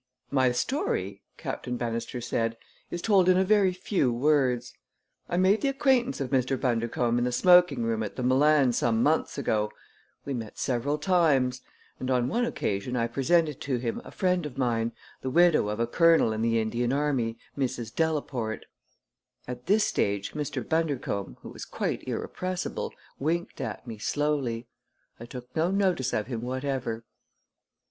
[0.31, 2.57] "My story," Captain Bannister said,
[2.89, 4.73] "is told in a very few words.
[5.29, 6.59] I made the acquaintance of Mr.
[6.59, 9.71] Bundercombe in the smoking room at the Milan some months ago.
[10.25, 11.61] We met several times;
[11.99, 14.91] and on one occasion I presented him to a friend of mine,
[15.21, 17.93] the widow of a colonel in the Indian Army, Mrs.
[17.93, 18.65] Delaporte."
[19.47, 20.67] At this stage, Mr.
[20.67, 24.67] Bundercombe, who was quite irrepressible, winked at me slowly.
[25.19, 27.05] I took no notice of him whatever.